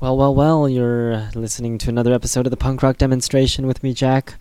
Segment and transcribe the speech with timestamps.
[0.00, 3.92] Well, well, well, you're listening to another episode of the punk rock demonstration with me,
[3.92, 4.36] Jack,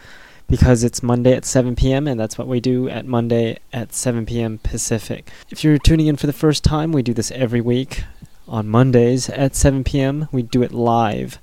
[0.47, 4.25] because it's Monday at 7 p.m., and that's what we do at Monday at 7
[4.25, 4.59] p.m.
[4.59, 5.29] Pacific.
[5.49, 8.05] If you're tuning in for the first time, we do this every week
[8.47, 10.29] on Mondays at 7 p.m.
[10.31, 11.39] We do it live.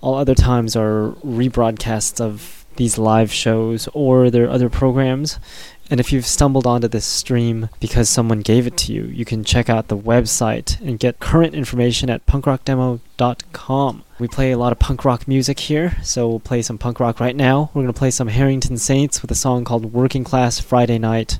[0.00, 5.38] All other times are rebroadcasts of these live shows or their other programs.
[5.92, 9.44] And if you've stumbled onto this stream because someone gave it to you, you can
[9.44, 14.02] check out the website and get current information at punkrockdemo.com.
[14.18, 17.20] We play a lot of punk rock music here, so we'll play some punk rock
[17.20, 17.70] right now.
[17.74, 21.38] We're going to play some Harrington Saints with a song called Working Class Friday Night.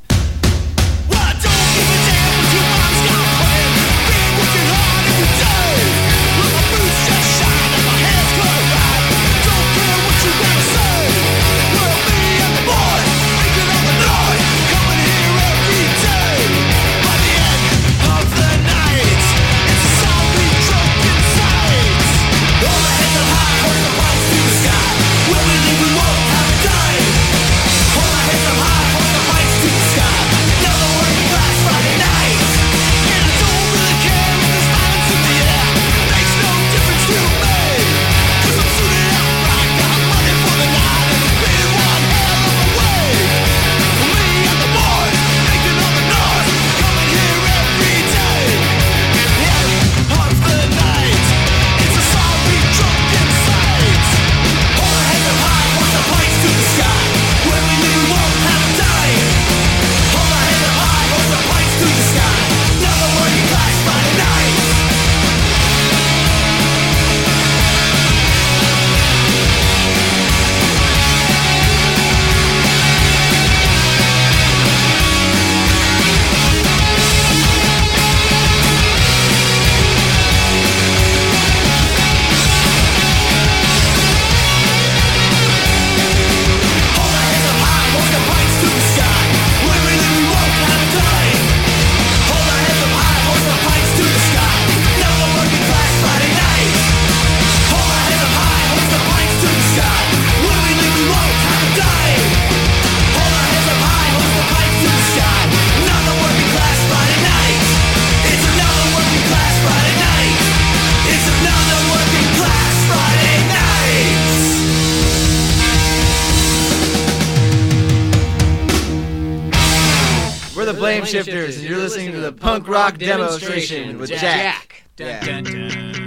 [122.62, 124.84] Punk Rock Demonstration with Jack.
[124.96, 126.01] Hurry up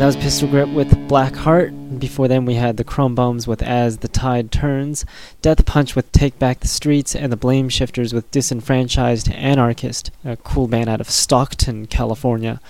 [0.00, 1.98] that was Pistol Grip with Black Heart.
[1.98, 5.04] Before then, we had the Krum Bums with As the Tide Turns,
[5.42, 10.38] Death Punch with Take Back the Streets, and the Blame Shifters with Disenfranchised Anarchist, a
[10.38, 12.62] cool band out of Stockton, California.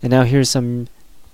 [0.00, 0.86] And now here's some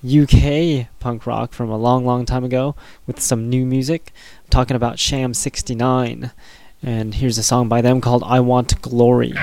[0.03, 2.75] UK punk rock from a long, long time ago
[3.07, 4.11] with some new music.
[4.45, 6.31] I'm talking about Sham 69.
[6.83, 9.35] And here's a song by them called I Want Glory.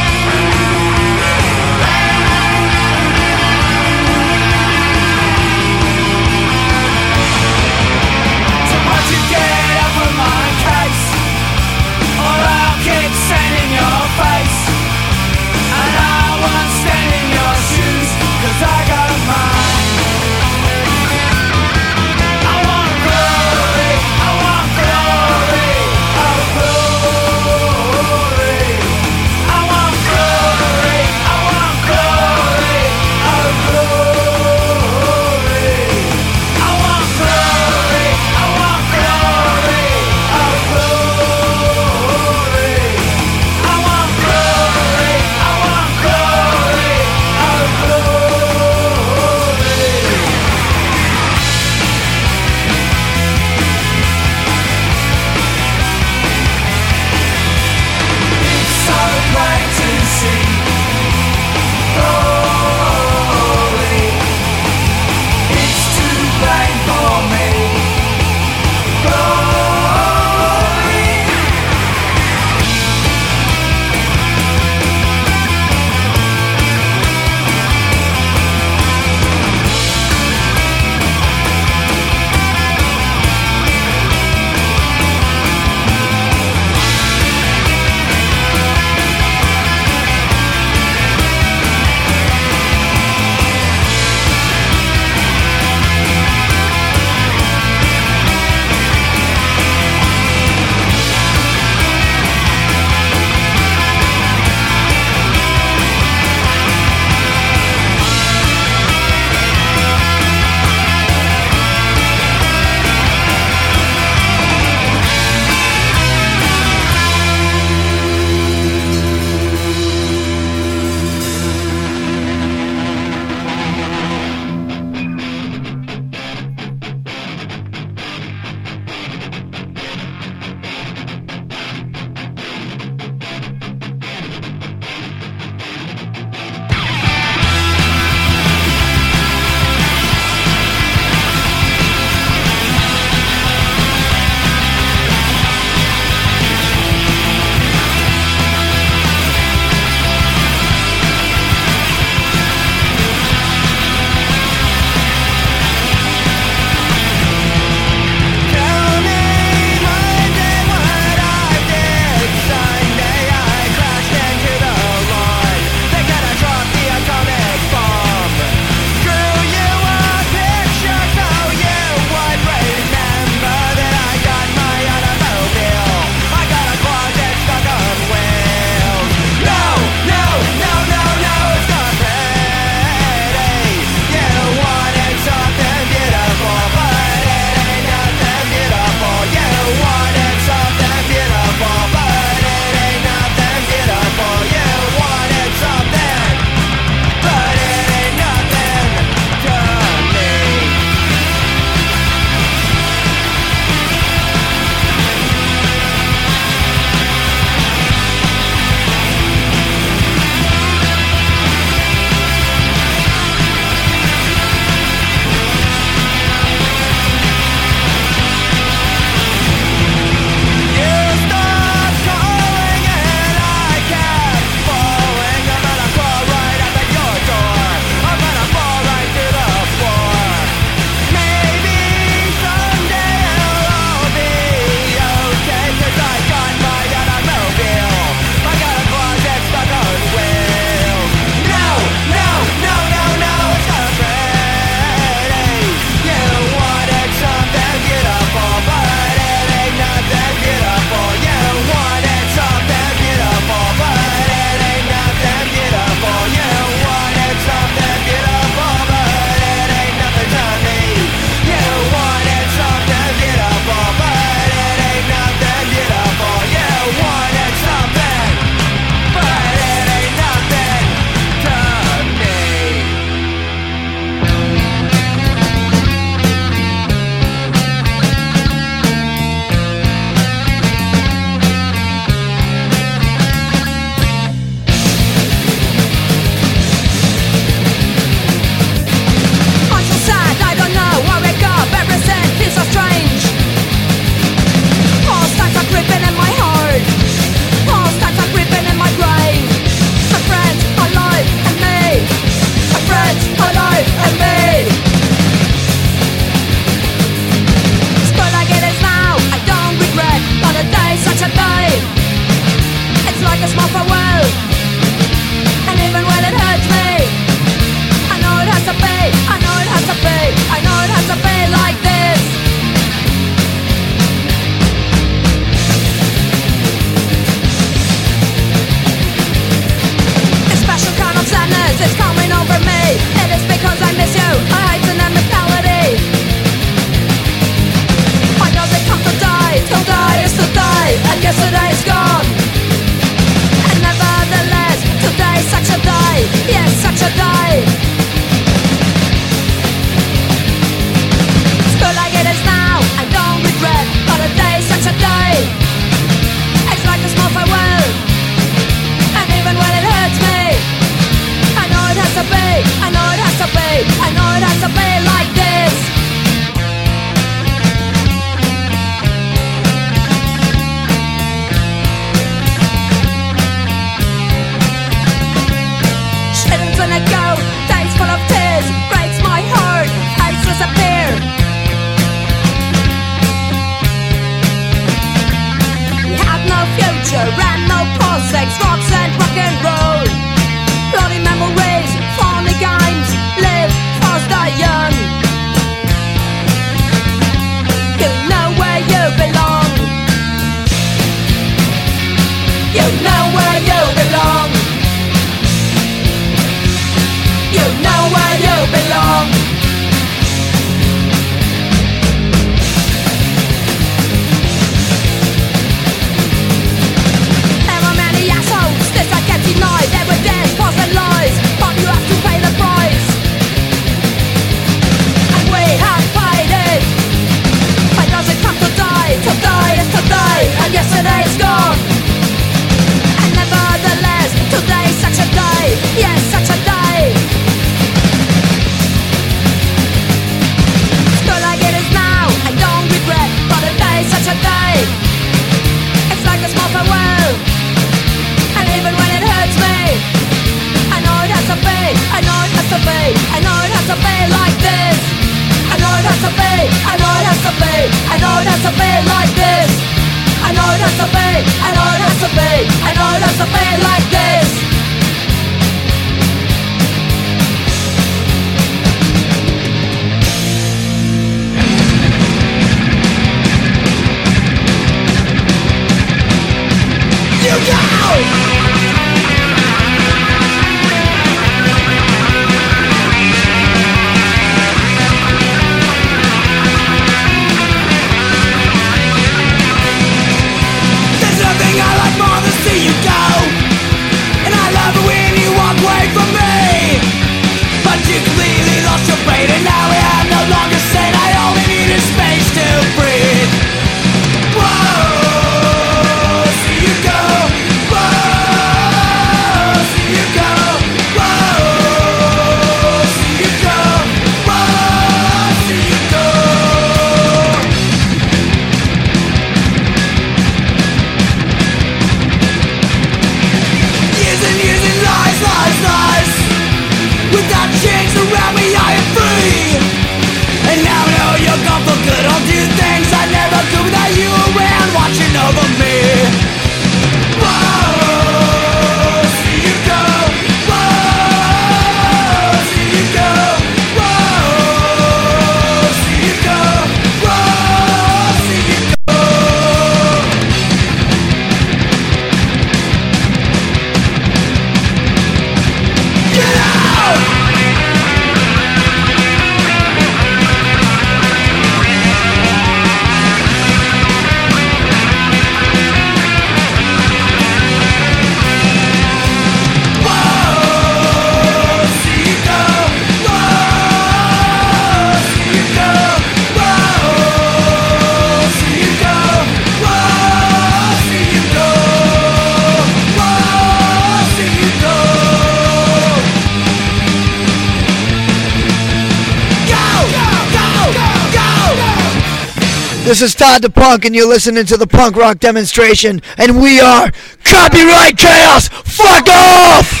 [593.11, 596.79] This is Todd the Punk, and you're listening to the punk rock demonstration, and we
[596.79, 597.11] are
[597.43, 598.69] Copyright Chaos!
[598.69, 600.00] Fuck off!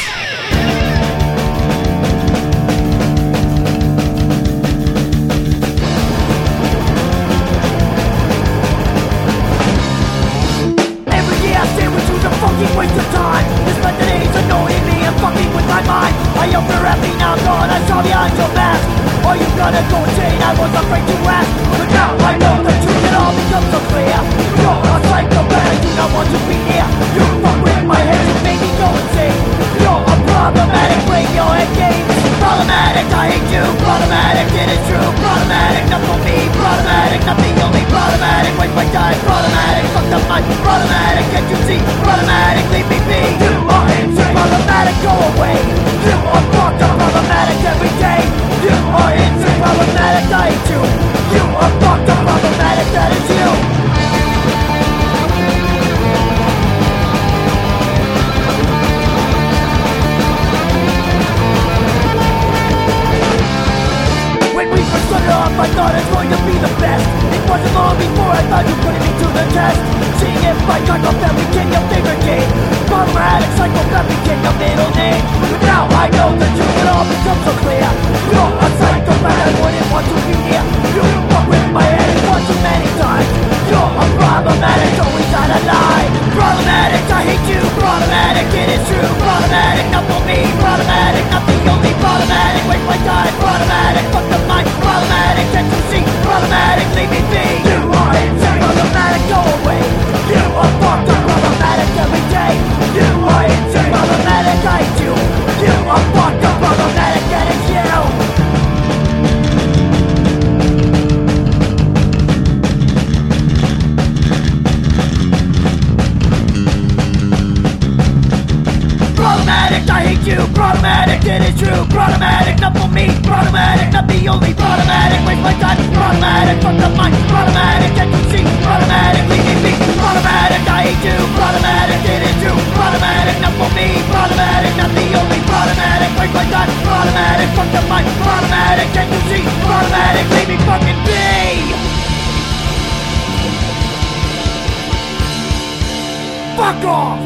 [146.81, 147.19] fuck off!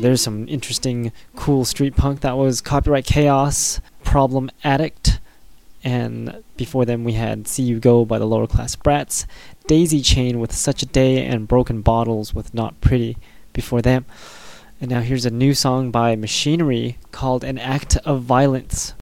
[0.00, 2.20] There's some interesting, cool street punk.
[2.20, 5.18] That was Copyright Chaos, Problem Addict,
[5.82, 9.26] and before them we had See You Go by the Lower Class Brats,
[9.66, 13.16] Daisy Chain with Such a Day, and Broken Bottles with Not Pretty
[13.52, 14.04] before them.
[14.80, 18.92] And now here's a new song by Machinery called An Act of Violence.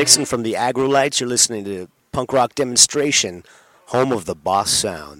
[0.00, 1.20] Dixon from the Aggrolites.
[1.20, 3.44] You're listening to Punk Rock Demonstration,
[3.88, 5.19] home of the Boss Sound.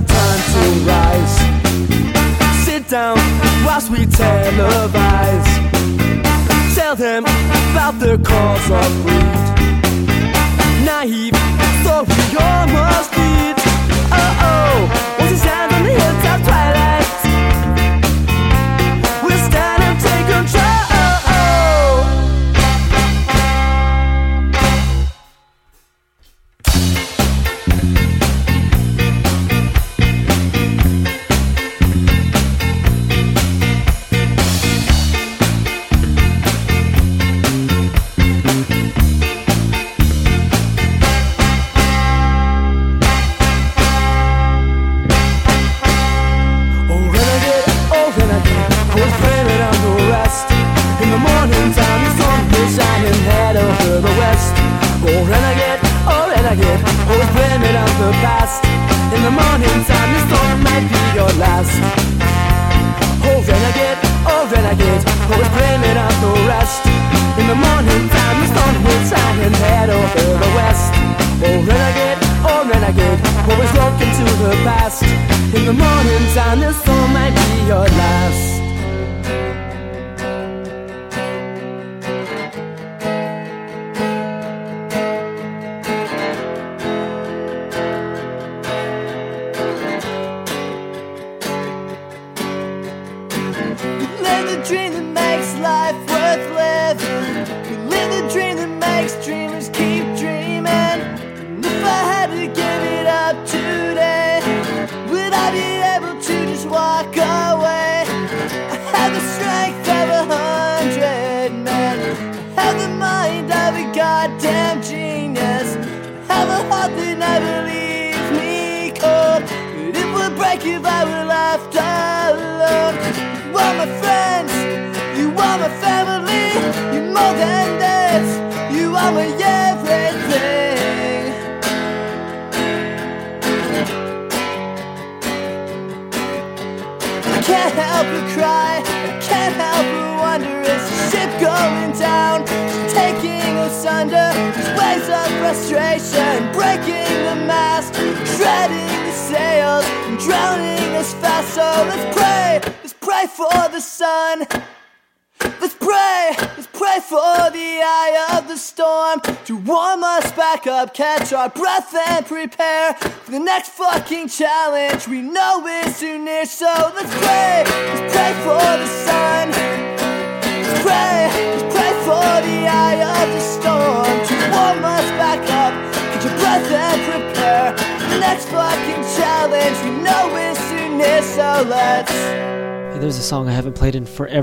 [0.00, 1.36] time to rise.
[2.64, 3.16] Sit down
[3.64, 5.50] whilst we televise.
[6.74, 9.38] Tell them about the cause of greed.
[10.84, 11.34] Naive,
[11.84, 13.57] so we almost must.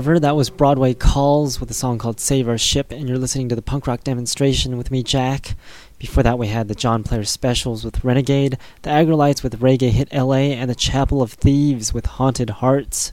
[0.06, 3.56] That was Broadway Calls with a song called Save Our Ship, and you're listening to
[3.56, 5.56] the punk rock demonstration with me, Jack.
[5.98, 10.12] Before that, we had the John Player Specials with Renegade, the Aggrolites with Reggae Hit
[10.14, 13.12] LA, and the Chapel of Thieves with Haunted Hearts,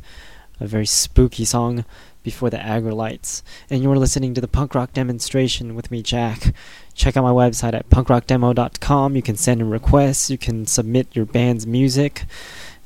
[0.60, 1.84] a very spooky song
[2.22, 3.42] before the Aggrolites.
[3.72, 6.54] And you're listening to the punk rock demonstration with me, Jack.
[6.94, 9.16] Check out my website at punkrockdemo.com.
[9.16, 12.26] You can send in requests, you can submit your band's music,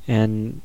[0.07, 0.61] and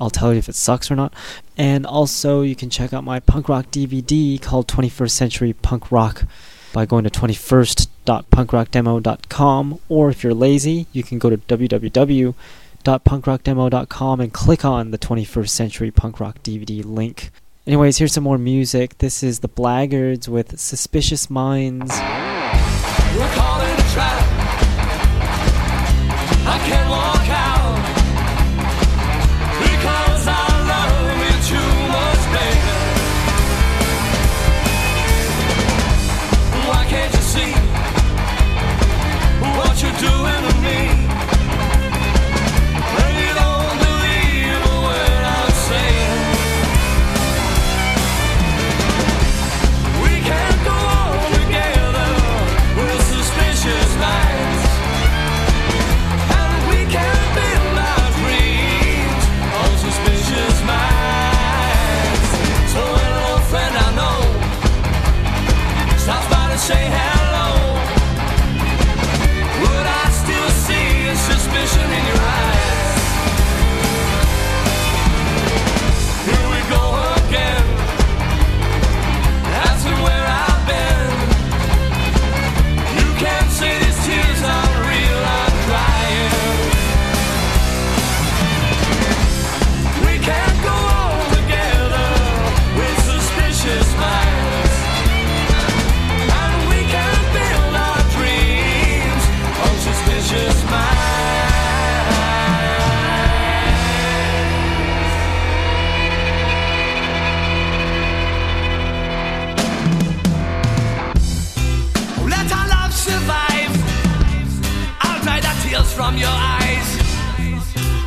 [0.00, 1.12] I'll tell you if it sucks or not.
[1.56, 6.24] And also, you can check out my punk rock DVD called 21st Century Punk Rock
[6.72, 9.80] by going to 21st.punkrockdemo.com.
[9.88, 15.90] Or if you're lazy, you can go to www.punkrockdemo.com and click on the 21st Century
[15.90, 17.30] Punk Rock DVD link.
[17.66, 18.98] Anyways, here's some more music.
[18.98, 21.94] This is The Blackguards with Suspicious Minds.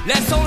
[0.07, 0.46] Let's only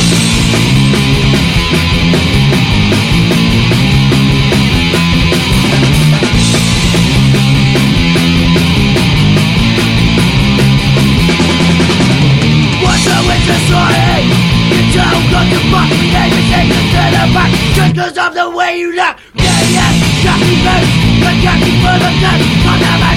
[17.91, 19.17] because of the way you look.
[19.35, 19.91] Yeah, yeah,
[20.23, 23.10] Jackie me first, but got me further than I'll never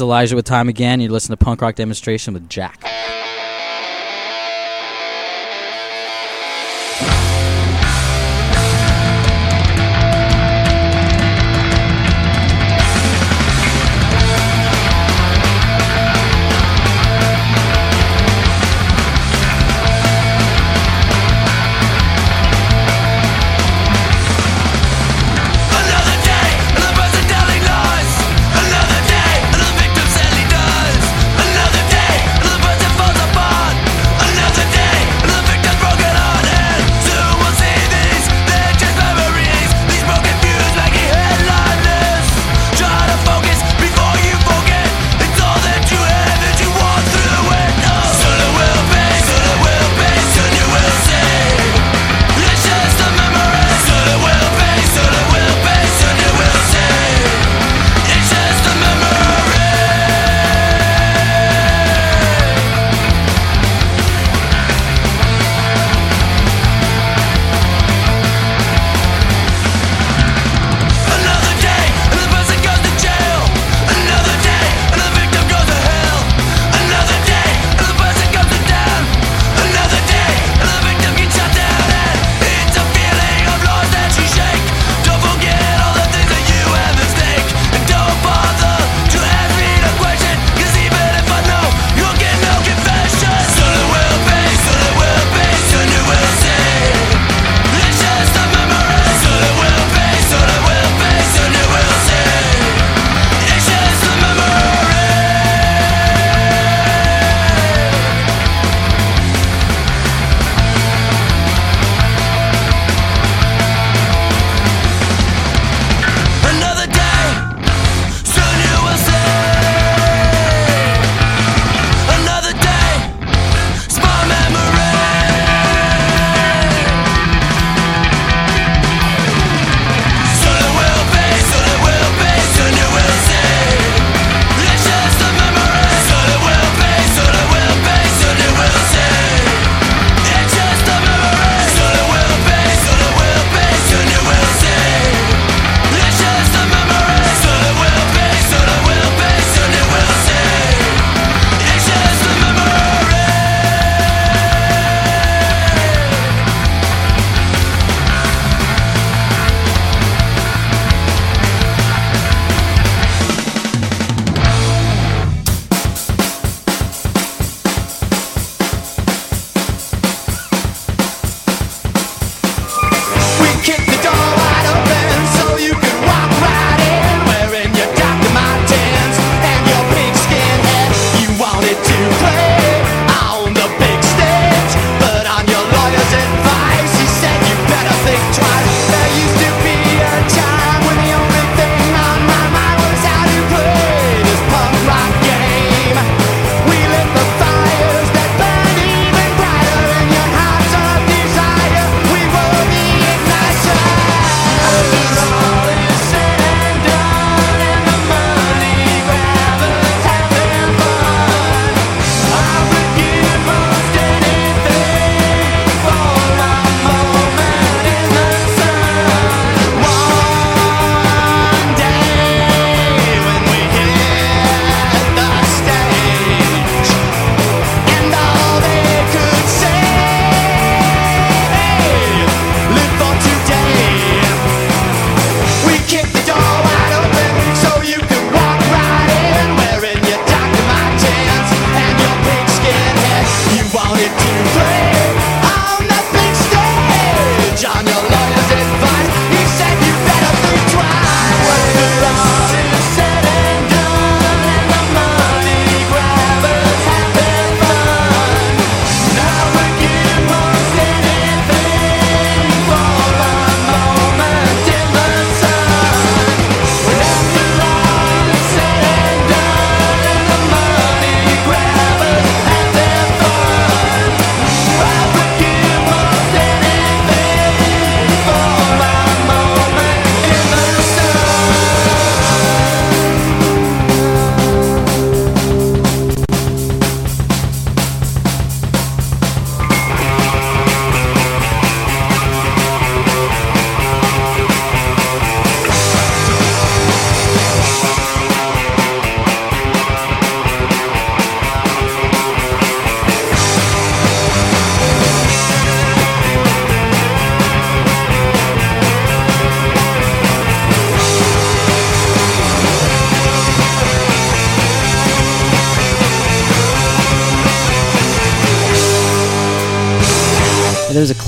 [0.00, 1.00] is Elijah with Time Again.
[1.00, 2.79] You listen to Punk Rock Demonstration with Jack.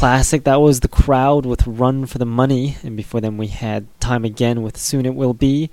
[0.03, 3.87] Classic that was The Crowd with Run for the Money, and before them we had
[4.01, 5.71] Time Again with Soon It Will Be,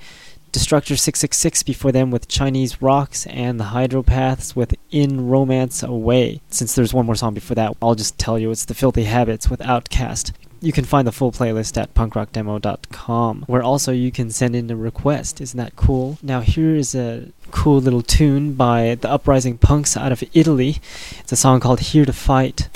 [0.52, 6.42] Destructor 666 before them with Chinese Rocks, and the Hydropaths with In Romance Away.
[6.52, 9.50] Since there's one more song before that, I'll just tell you it's The Filthy Habits
[9.50, 10.32] with Outcast.
[10.62, 14.76] You can find the full playlist at punkrockdemo.com, where also you can send in a
[14.76, 15.42] request.
[15.42, 16.20] Isn't that cool?
[16.22, 20.78] Now, here is a cool little tune by the Uprising Punks out of Italy.
[21.18, 22.69] It's a song called Here to Fight.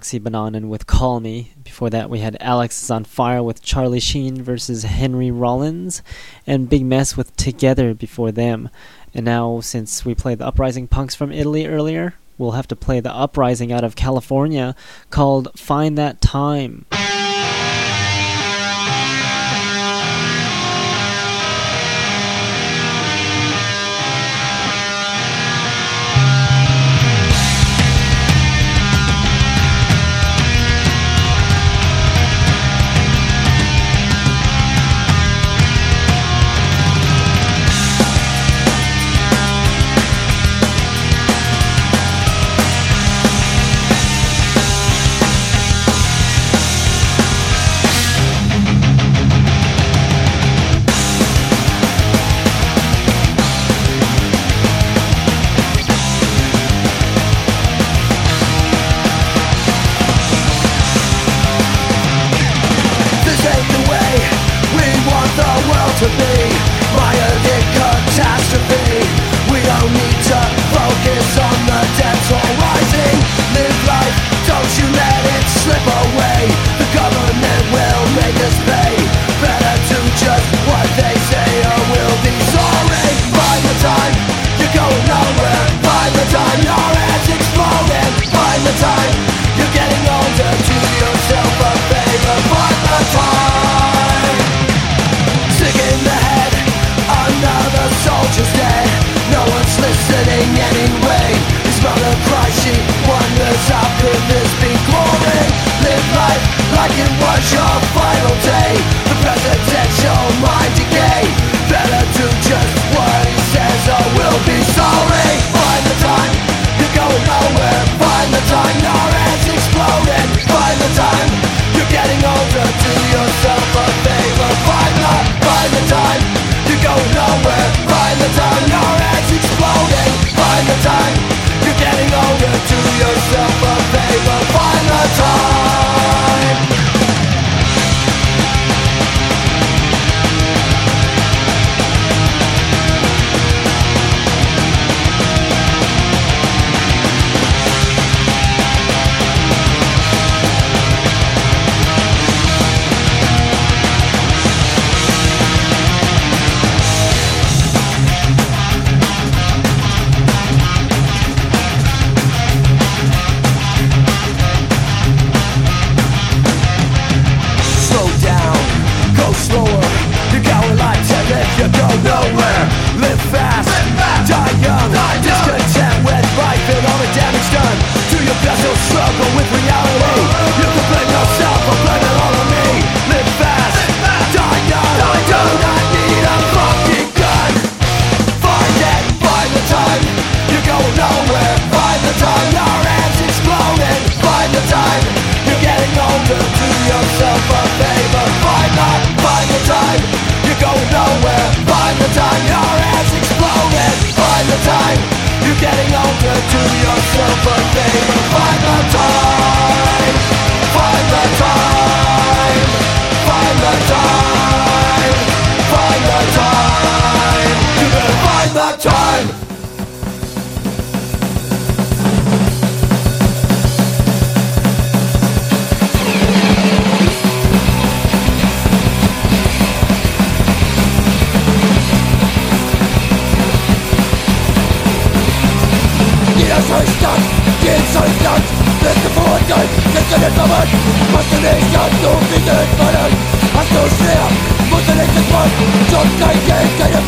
[0.00, 1.52] Oxybananon with Call Me.
[1.62, 6.02] Before that, we had Alexisonfire with Charlie Sheen versus Henry Rollins,
[6.46, 8.70] and Big Mess with Together before them.
[9.12, 13.00] And now, since we played the Uprising Punks from Italy earlier, we'll have to play
[13.00, 14.74] the Uprising out of California
[15.10, 16.86] called Find That Time.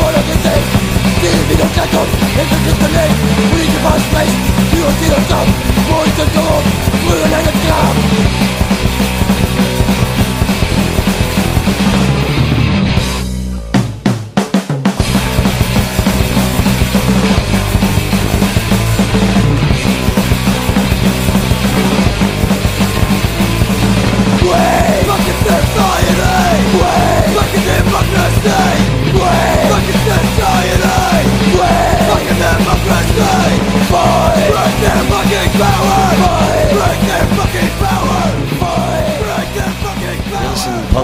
[0.03, 0.67] all of the same
[1.19, 3.15] Still we don't catch it's a system name
[3.53, 4.35] We need to find space,
[4.75, 5.47] you don't see the stop
[5.87, 6.71] Boys and dogs,
[7.07, 8.62] we're an underground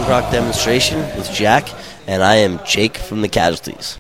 [0.08, 1.68] rock demonstration with Jack,
[2.06, 3.98] and I am Jake from the Casualties.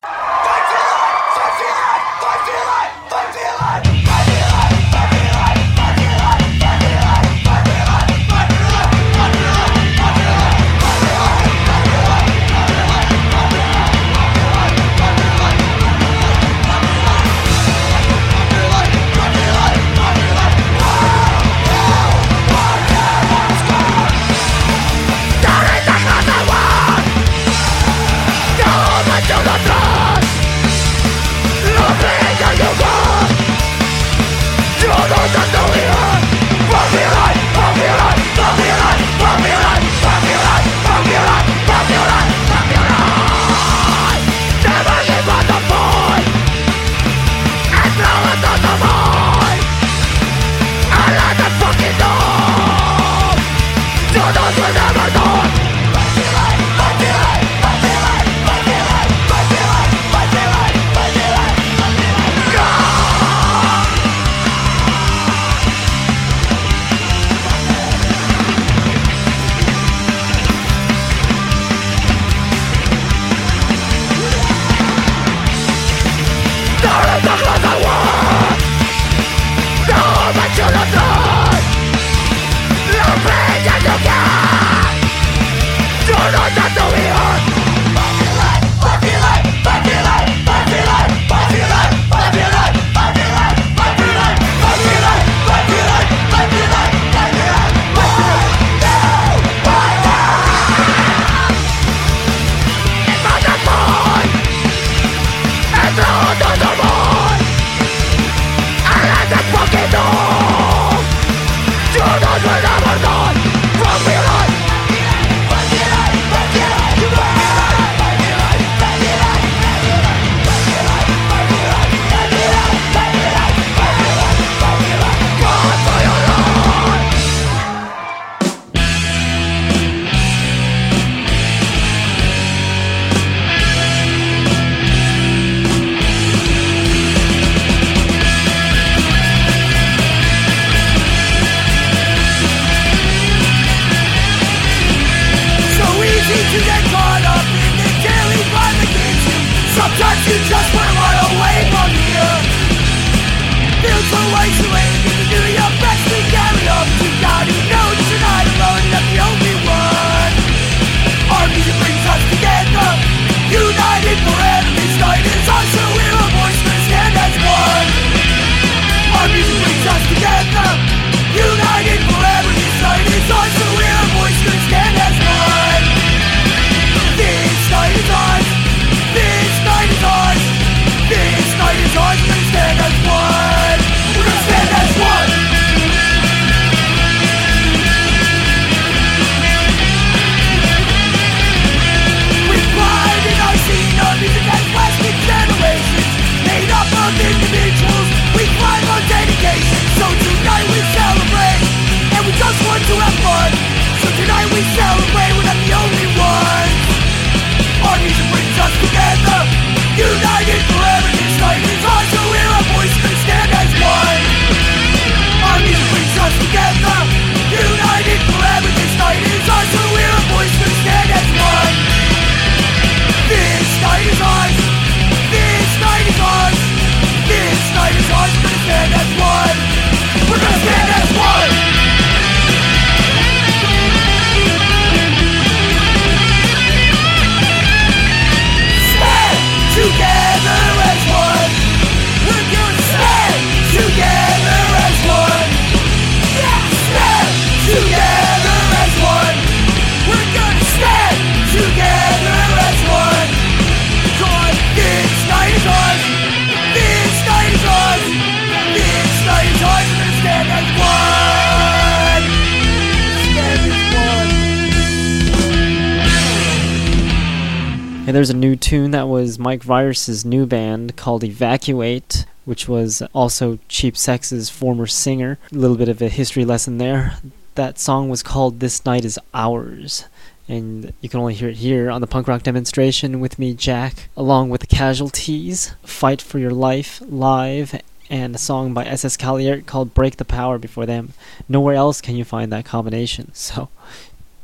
[268.08, 273.02] And there's a new tune that was Mike Virus's new band called Evacuate, which was
[273.12, 275.36] also Cheap Sex's former singer.
[275.52, 277.18] A little bit of a history lesson there.
[277.54, 280.06] That song was called This Night Is Ours.
[280.48, 284.08] And you can only hear it here on the punk rock demonstration with me, Jack,
[284.16, 287.78] along with the casualties, Fight for Your Life, live,
[288.08, 291.12] and a song by SS Kaliert called Break the Power before them.
[291.46, 293.32] Nowhere else can you find that combination.
[293.34, 293.68] So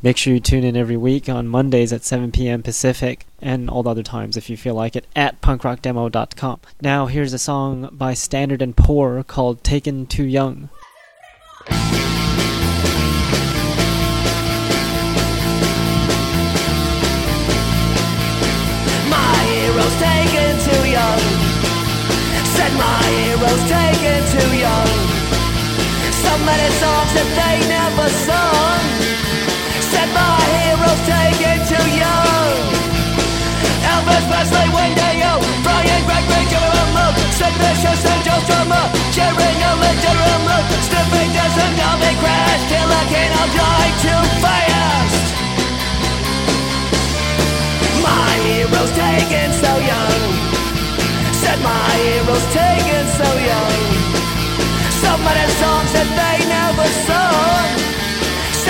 [0.05, 2.62] Make sure you tune in every week on Mondays at 7 p.m.
[2.62, 6.60] Pacific and all the other times if you feel like it at punkrockdemo.com.
[6.82, 10.68] Now, here's a song by Standard and Poor called Taken Too Young.
[11.70, 11.78] My
[19.48, 21.20] hero's taken too young.
[22.52, 24.89] Said my hero's taken too young.
[26.12, 29.03] So many songs that they never sung.
[30.12, 32.52] My hero's taken too young.
[33.89, 34.68] Elvis Presley,
[35.64, 38.85] Brian Gregory, General Moog, Sid Vicious and Joe Strummer,
[39.16, 45.24] Jerry Nolan, General Moog, Stiffy Desmond, Darby Crash, Killer Kane, I'll die too fast.
[48.05, 48.35] My
[48.93, 50.22] taken so young.
[51.40, 51.94] Said my
[52.52, 53.81] taken so young.
[55.01, 57.84] So many songs that they never sung.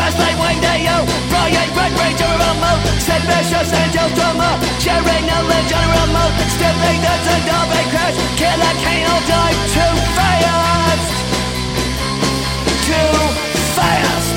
[0.00, 1.28] Elvis Presley, Wayne Dayo, oh.
[1.28, 7.44] Brian Gregory, General Moog, Sid Vicious Joe Strummer, Jerry Nolan, General Moog, Stiffy Nuts and
[7.48, 7.84] oh.
[7.92, 11.10] Crash, Killer Kane die too fast,
[12.86, 13.12] too
[13.76, 14.29] fast.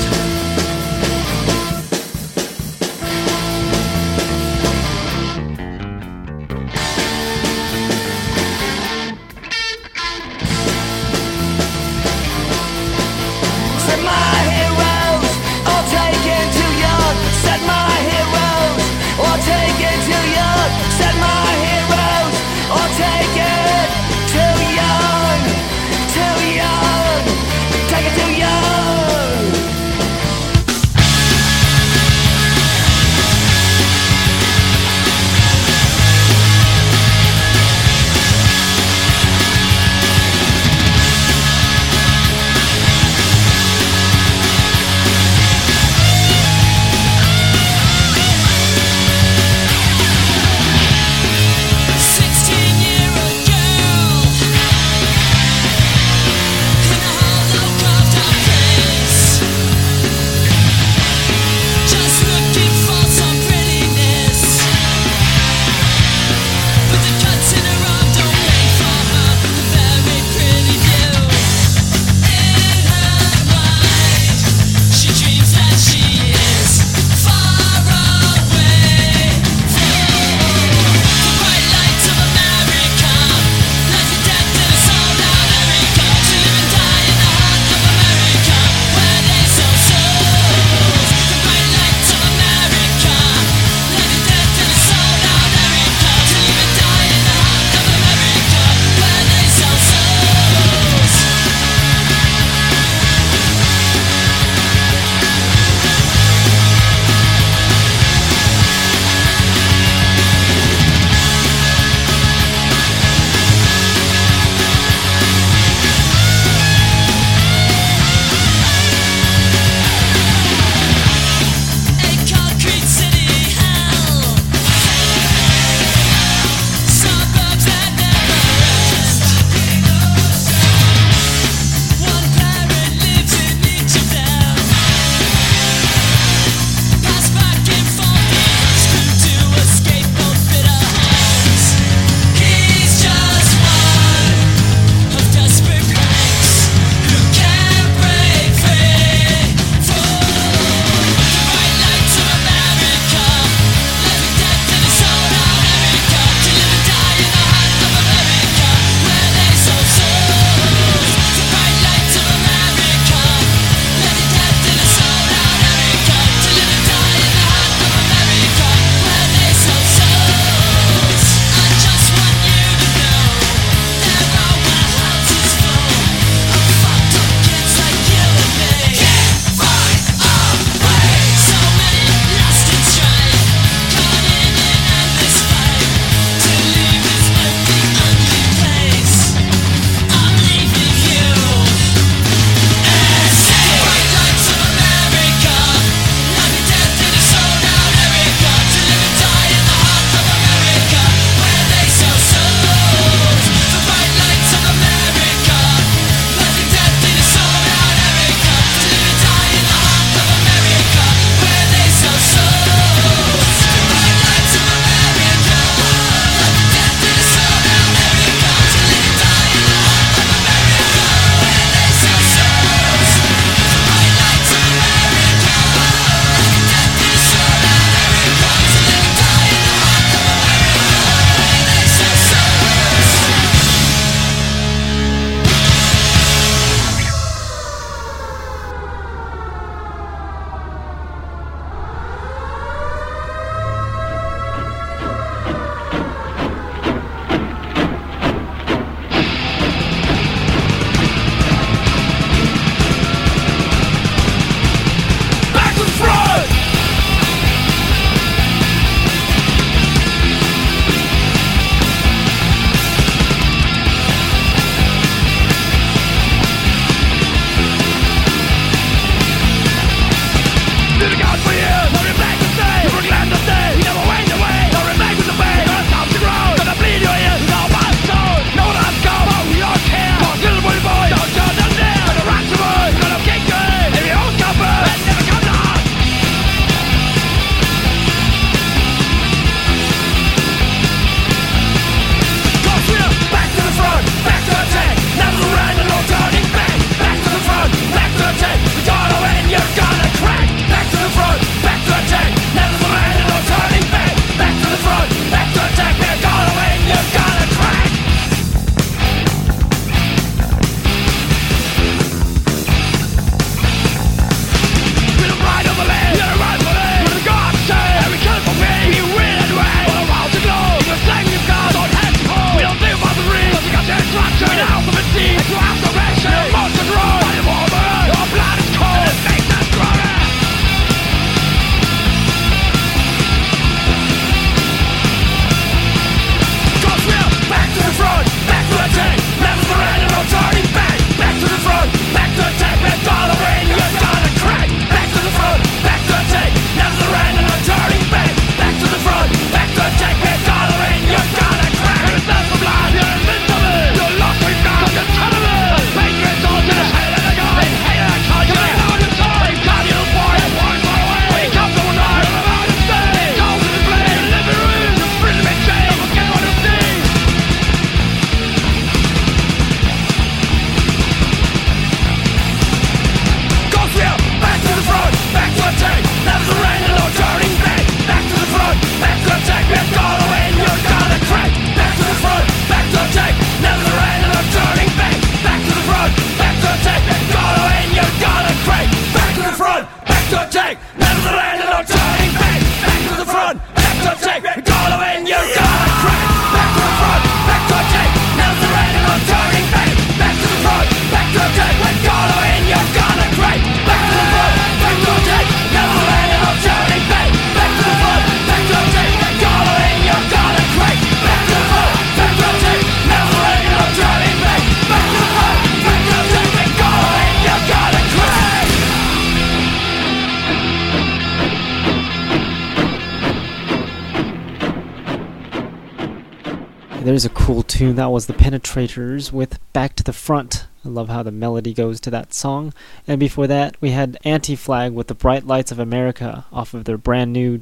[427.94, 430.66] and that was the Penetrators with Back to the Front.
[430.84, 432.74] I love how the melody goes to that song.
[433.06, 436.86] And before that, we had Anti Flag with The Bright Lights of America off of
[436.86, 437.60] their brand new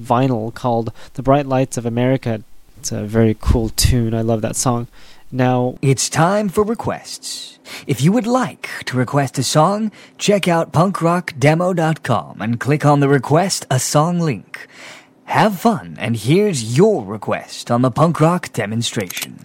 [0.00, 2.44] vinyl called The Bright Lights of America.
[2.78, 4.14] It's a very cool tune.
[4.14, 4.86] I love that song.
[5.32, 7.58] Now, it's time for requests.
[7.88, 13.08] If you would like to request a song, check out punkrockdemo.com and click on the
[13.08, 14.68] Request a Song link.
[15.24, 19.44] Have fun, and here's your request on the punk rock demonstration.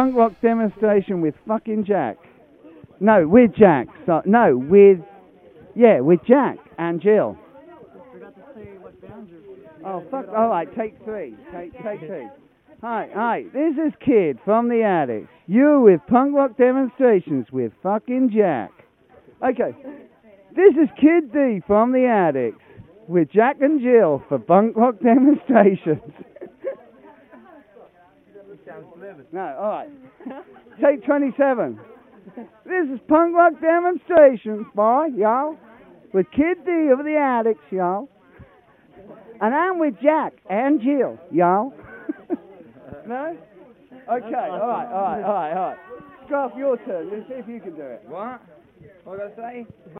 [0.00, 2.16] punk rock demonstration with fucking Jack.
[3.00, 3.86] No, with Jack.
[4.06, 4.98] So, no, with
[5.74, 7.36] yeah, with Jack and Jill.
[9.84, 10.26] Oh fuck!
[10.34, 11.34] All right, take three.
[11.52, 12.28] Take take two.
[12.80, 13.44] Hi, hi.
[13.52, 15.28] This is Kid from the Adicts.
[15.46, 18.70] You with punk rock demonstrations with fucking Jack.
[19.46, 19.76] Okay.
[20.56, 22.64] This is Kid Dee from the Adicts
[23.06, 26.00] with Jack and Jill for punk rock demonstrations.
[29.32, 29.90] No, all right.
[30.82, 31.78] Take 27.
[32.64, 35.56] This is punk rock demonstration boy, y'all.
[36.12, 38.08] With Kid Dee of the Adicts, y'all.
[39.40, 41.72] And I'm with Jack and Jill, y'all.
[43.06, 43.36] no?
[43.92, 45.78] Okay, all right, all right, all right, all right.
[46.26, 47.10] Scruff, your turn.
[47.10, 48.02] Let's see if you can do it.
[48.06, 48.42] What?
[49.04, 49.99] What I got to say?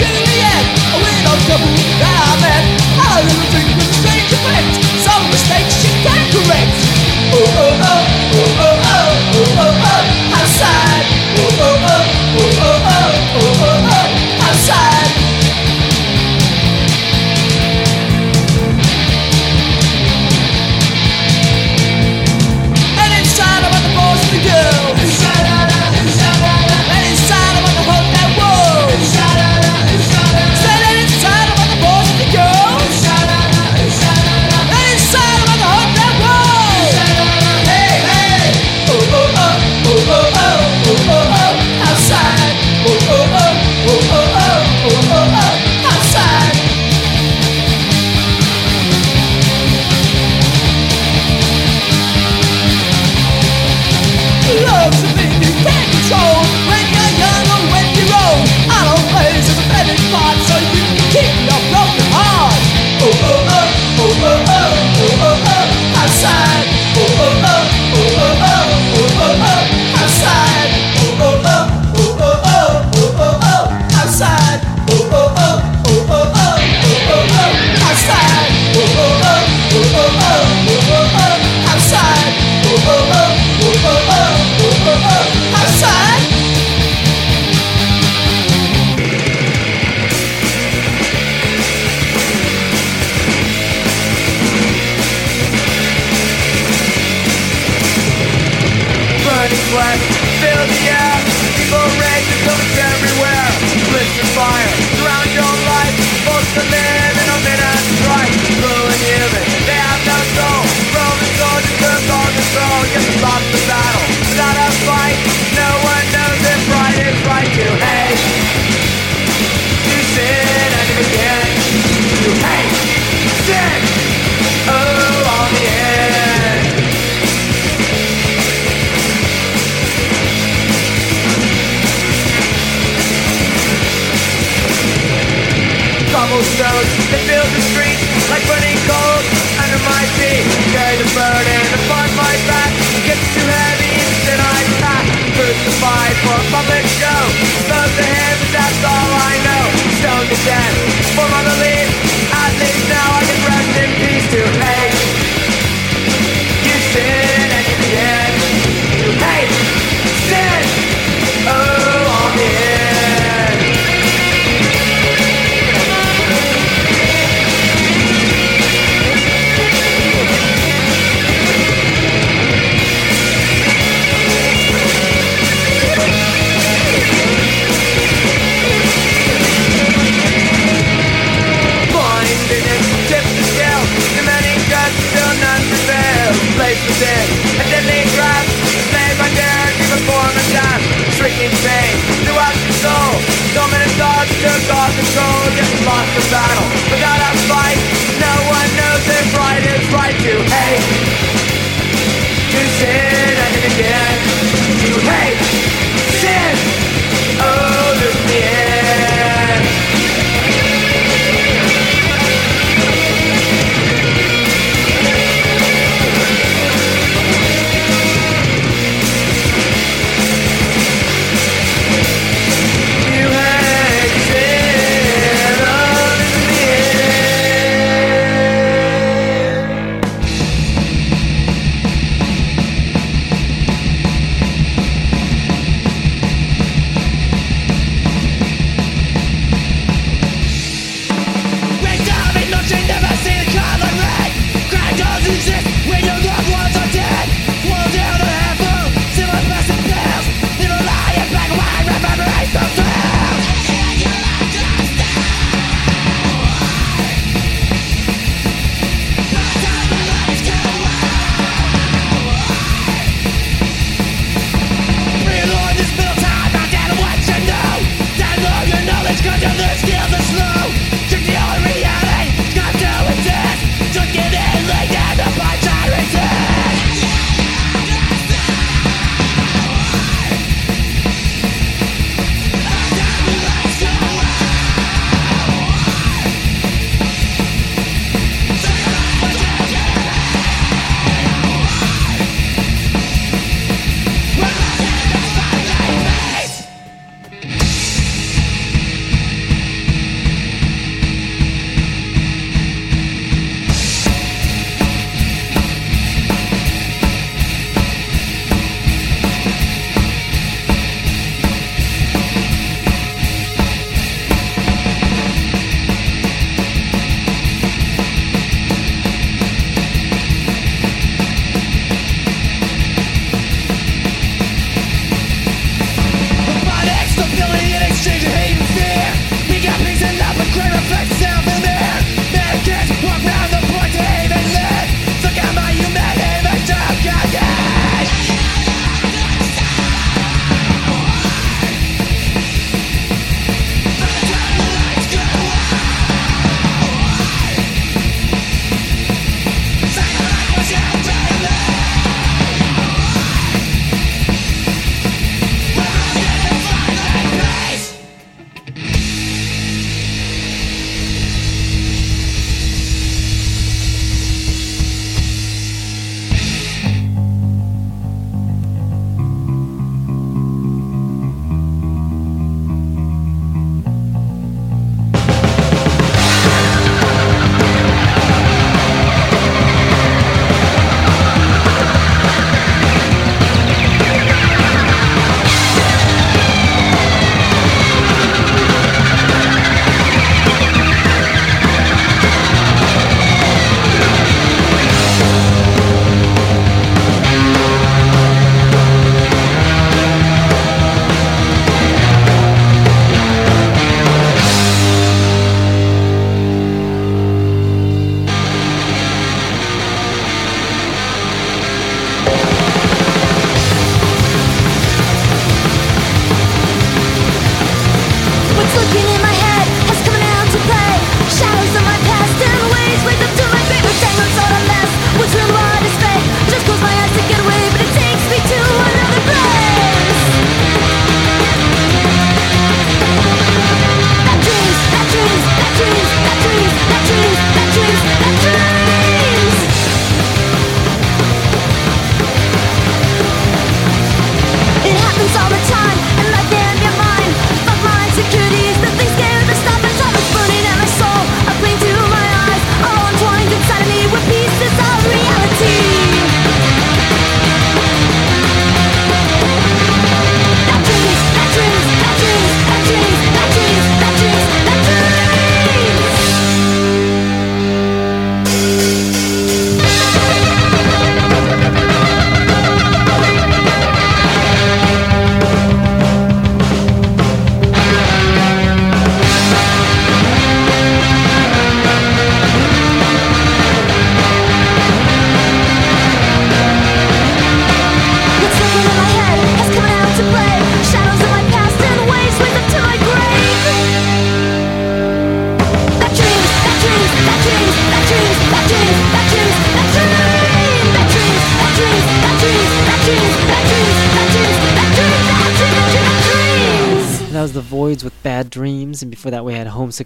[0.00, 0.64] Juliet,
[0.96, 1.60] we don't come
[2.00, 2.64] that I met.
[2.96, 4.68] I didn't think we'd strange effect.
[5.04, 5.69] Some mistake.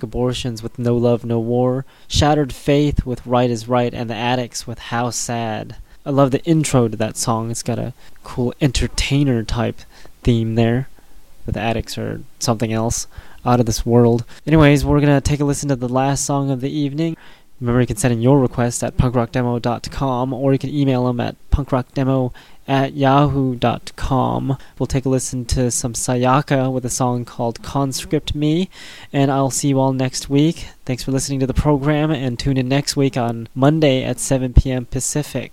[0.02, 4.66] Abortions with No Love, No War, Shattered Faith with Right is Right, and The Adicts
[4.66, 5.76] with How Sad.
[6.06, 7.50] I love the intro to that song.
[7.50, 9.80] It's got a cool entertainer type
[10.22, 10.88] theme there.
[11.46, 13.06] The Adicts are something else
[13.44, 14.24] out of this world.
[14.46, 17.16] Anyways, we're gonna take a listen to the last song of the evening.
[17.60, 21.36] Remember, you can send in your request at punkrockdemo.com or you can email them at
[21.50, 22.32] punkrockdemo
[22.66, 24.58] at yahoo.com.
[24.78, 28.68] We'll take a listen to some Sayaka with a song called Conscript Me,
[29.12, 30.68] and I'll see you all next week.
[30.84, 34.54] Thanks for listening to the program, and tune in next week on Monday at 7
[34.54, 34.86] p.m.
[34.86, 35.52] Pacific.